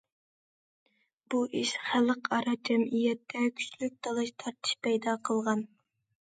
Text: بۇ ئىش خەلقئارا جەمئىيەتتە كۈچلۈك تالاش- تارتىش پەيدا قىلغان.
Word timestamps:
بۇ 1.33 1.41
ئىش 1.59 1.73
خەلقئارا 1.89 2.55
جەمئىيەتتە 2.69 3.45
كۈچلۈك 3.61 4.01
تالاش- 4.09 4.33
تارتىش 4.45 4.75
پەيدا 4.89 5.15
قىلغان. 5.31 5.63